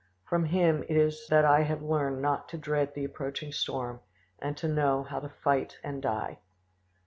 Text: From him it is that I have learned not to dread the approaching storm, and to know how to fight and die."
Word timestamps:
From 0.25 0.45
him 0.45 0.81
it 0.89 0.97
is 0.97 1.27
that 1.27 1.45
I 1.45 1.61
have 1.61 1.83
learned 1.83 2.23
not 2.23 2.49
to 2.49 2.57
dread 2.57 2.95
the 2.95 3.03
approaching 3.05 3.51
storm, 3.51 3.99
and 4.39 4.57
to 4.57 4.67
know 4.67 5.03
how 5.03 5.19
to 5.19 5.29
fight 5.29 5.77
and 5.83 6.01
die." 6.01 6.39